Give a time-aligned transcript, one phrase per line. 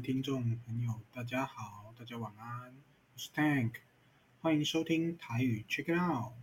[0.00, 2.72] 听众朋友，大家好，大家晚安，
[3.14, 3.72] 我是 Tank，
[4.40, 6.34] 欢迎收听台语 Check It Out。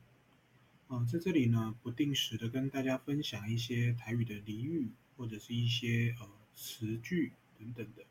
[0.88, 8.04] 呃，在这里呢，不定时的跟大家分享一些台语的俚语，或者是一些呃词句等等的。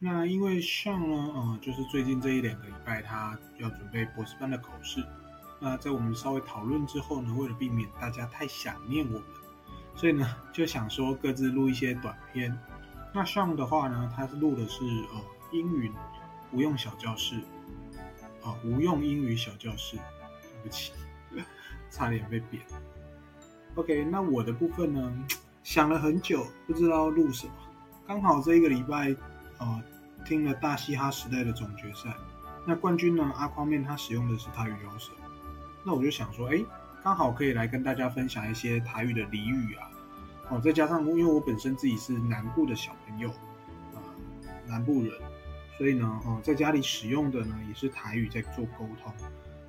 [0.00, 5.04] 那因为上呢，呃，就是最近这一两个礼拜，他要准备博士班的口试。
[5.58, 9.22] 那在我们稍微讨论之后呢，为了避免大家太想念我们，
[9.96, 12.56] 所以呢，就想说各自录一些短片。
[13.12, 15.90] 那上的话呢，他是录的是呃英语
[16.52, 17.34] 无用小教室，
[18.40, 20.92] 啊、呃，无用英语小教室，对不起，
[21.90, 22.62] 差点被扁。
[23.74, 25.12] OK，那我的部分呢，
[25.64, 27.52] 想了很久，不知道录什么，
[28.06, 29.12] 刚好这一个礼拜。
[29.58, 29.82] 呃，
[30.24, 32.14] 听了大嘻哈时代的总决赛，
[32.64, 33.32] 那冠军呢？
[33.36, 35.12] 阿宽面他使用的是台语饶舌，
[35.84, 36.64] 那我就想说，哎，
[37.02, 39.90] 刚好可以来跟大家分享一些台语的俚语啊。
[40.50, 43.30] 哦，再加上因为我本身自己是南部的小朋友，
[43.94, 44.00] 呃，
[44.66, 45.12] 南部人，
[45.76, 49.12] 所以呢，哦，在家里使用的呢也是台语在做沟通，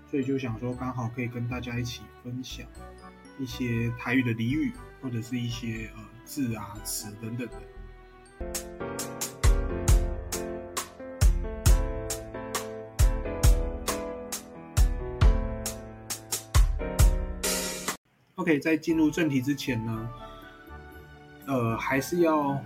[0.09, 2.65] 所以就想说，刚好可以跟大家一起分享
[3.37, 7.61] 一些台语的俚语，或者是一些呃字啊词等等的。
[18.39, 20.09] OK，在进入正题之前呢，
[21.45, 22.57] 呃，还是要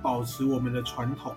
[0.00, 1.36] 保持我们的传统，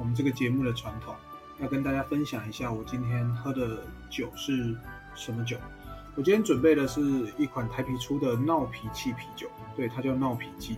[0.00, 1.14] 我们这个节目的传统，
[1.60, 4.76] 要跟大家分享一下我今天喝的酒是
[5.14, 5.56] 什么酒。
[6.16, 7.00] 我今天准备的是
[7.38, 10.76] 一款台啤出的闹脾气啤酒，对，它叫闹脾气，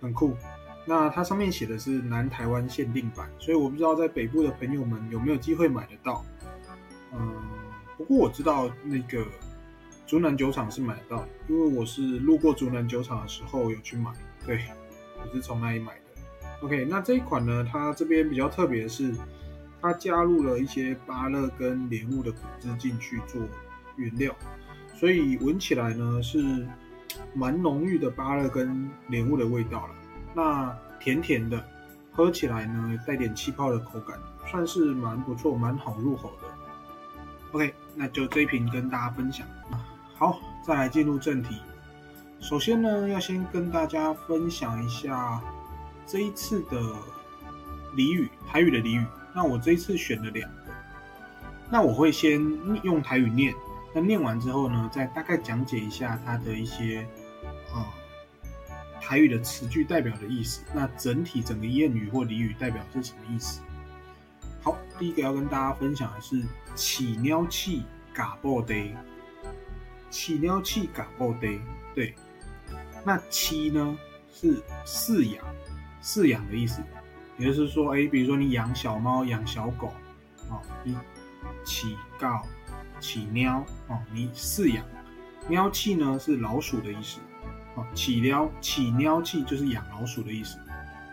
[0.00, 0.36] 很酷。
[0.84, 6.24] 那它上面写的是南台湾限定版，所以我不知道在北部的朋友们有没有机会买得到。
[7.12, 7.34] 嗯，
[7.96, 9.26] 不过我知道那个。
[10.06, 14.12] 竹南酒厂是买得到，因为我是路过竹南酒厂的时候有去买。
[14.46, 14.60] 对，
[15.20, 16.00] 我是从那里买的。
[16.62, 19.12] OK，那这一款呢，它这边比较特别的是，
[19.82, 23.42] 它加入了一些芭乐跟莲雾的果汁进去做
[23.96, 24.32] 原料，
[24.94, 26.64] 所以闻起来呢是
[27.34, 29.94] 蛮浓郁的芭乐跟莲雾的味道了。
[30.34, 31.62] 那甜甜的，
[32.12, 34.16] 喝起来呢带点气泡的口感，
[34.46, 36.48] 算是蛮不错，蛮好入口的。
[37.50, 39.44] OK，那就这一瓶跟大家分享。
[40.18, 41.60] 好，再来进入正题。
[42.40, 45.38] 首先呢，要先跟大家分享一下
[46.06, 46.80] 这一次的
[47.94, 49.06] 俚语，台语的俚语。
[49.34, 50.72] 那我这一次选了两个，
[51.70, 52.40] 那我会先
[52.82, 53.54] 用台语念，
[53.94, 57.06] 那念完之后呢，再大概讲解一下它的一些
[57.74, 57.92] 啊
[58.98, 60.62] 台语的词句代表的意思。
[60.72, 63.60] 那整体整个谚语或俚语代表是什么意思？
[64.62, 66.42] 好，第一个要跟大家分享的是
[66.74, 67.82] “起尿气，
[68.14, 68.74] 嘎布袋”。
[70.10, 71.48] 起鸟气，嘎布袋，
[71.94, 72.14] 对，
[73.04, 73.98] 那起呢
[74.32, 75.44] 是饲养，
[76.02, 76.82] 饲养的意思，
[77.38, 79.92] 也就是说，哎，比如说你养小猫、养小狗，
[80.48, 80.96] 哦，你
[81.64, 82.42] 起告
[83.00, 84.84] 起喵，哦，你饲养，
[85.48, 87.18] 喵气呢是老鼠的意思，
[87.74, 90.58] 哦，起鸟起喵气就是养老鼠的意思，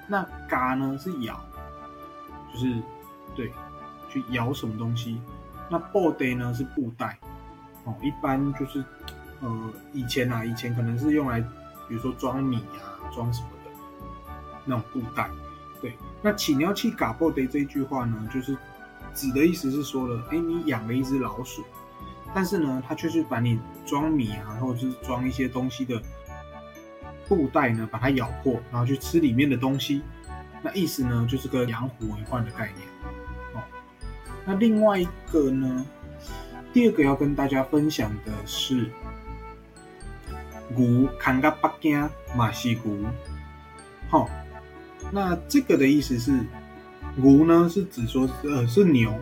[0.07, 1.39] 那嘎呢是咬，
[2.53, 2.81] 就是
[3.35, 3.51] 对，
[4.09, 5.19] 去咬什么东西，
[5.69, 7.17] 那布袋呢是布袋。
[7.85, 8.83] 哦，一般就是，
[9.41, 11.41] 呃，以前啊，以前可能是用来，
[11.87, 13.71] 比如说装米啊，装什么的，
[14.65, 15.29] 那种布袋。
[15.81, 18.57] 对，那起尿器嘎破的这一句话呢，就是
[19.13, 21.61] 指的意思是说了，哎，你养了一只老鼠，
[22.33, 26.01] 但是呢，它却是把你装米啊，或者是装一些东西的
[27.27, 30.01] 布袋呢，把它咬破，然后去吃里面的东西。
[30.61, 32.87] 那意思呢，就是个养虎为患的概念。
[33.53, 33.61] 哦，
[34.45, 35.85] 那另外一个呢？
[36.73, 38.89] 第二个要跟大家分享的是
[40.75, 43.05] “牛看甲北京马西牛”，
[44.09, 44.27] 好，
[45.11, 46.31] 那这个的意思是
[47.15, 49.13] “牛”呢，是指说呃是牛，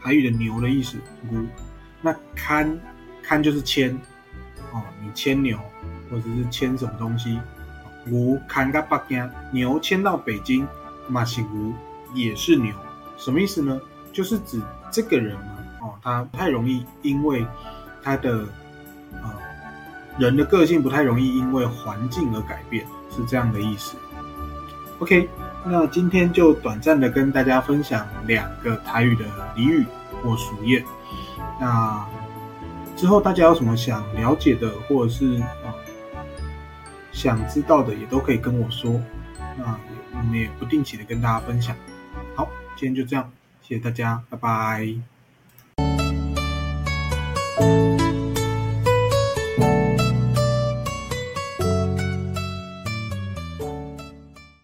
[0.00, 0.96] 台语的牛的意思。
[1.28, 1.44] 牛，
[2.00, 2.80] 那看
[3.22, 3.94] 看就是牵
[4.72, 5.58] 哦，你牵牛
[6.10, 7.38] 或者是牵什么东西，
[8.06, 10.66] 牛看甲北京，牛牵到北京
[11.06, 11.74] 嘛是牛，
[12.14, 12.74] 也是牛，
[13.18, 13.78] 什么意思呢？
[14.10, 14.58] 就是指
[14.90, 15.36] 这个人
[16.04, 16.10] 呢。
[16.10, 17.46] 哦，他不太容易因为
[18.02, 18.46] 他的
[19.22, 19.34] 呃
[20.18, 23.96] 人的个性不太容易因为环境而改变，是这样的意思。
[25.00, 25.28] OK，
[25.64, 29.24] 那今天就短暂的跟大家分享两个台语的
[29.56, 29.84] 俚语
[30.22, 30.84] 或俗谚。
[31.60, 32.06] 那
[32.96, 35.74] 之后大家有什么想了解的，或者是呃
[37.12, 39.00] 想知道的，也都可以跟我说。
[39.56, 39.76] 那
[40.12, 41.74] 我们也不定期的跟大家分享。
[42.36, 43.30] 好，今天就这样，
[43.62, 45.13] 谢谢大家，拜拜。